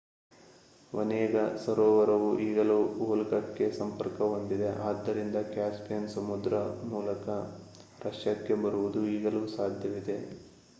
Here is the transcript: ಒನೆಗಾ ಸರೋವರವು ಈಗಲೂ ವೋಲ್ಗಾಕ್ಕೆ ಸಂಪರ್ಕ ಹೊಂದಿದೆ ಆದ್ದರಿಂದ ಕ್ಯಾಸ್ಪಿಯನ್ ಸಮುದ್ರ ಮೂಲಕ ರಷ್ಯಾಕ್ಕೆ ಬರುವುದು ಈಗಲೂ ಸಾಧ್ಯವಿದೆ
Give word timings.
ಒನೆಗಾ 0.93 1.43
ಸರೋವರವು 1.57 2.29
ಈಗಲೂ 2.41 2.77
ವೋಲ್ಗಾಕ್ಕೆ 3.01 3.67
ಸಂಪರ್ಕ 3.77 4.17
ಹೊಂದಿದೆ 4.31 4.71
ಆದ್ದರಿಂದ 4.87 5.37
ಕ್ಯಾಸ್ಪಿಯನ್ 5.51 6.09
ಸಮುದ್ರ 6.17 6.63
ಮೂಲಕ 6.89 7.27
ರಷ್ಯಾಕ್ಕೆ 8.01 8.55
ಬರುವುದು 8.65 9.03
ಈಗಲೂ 9.15 9.43
ಸಾಧ್ಯವಿದೆ 9.57 10.19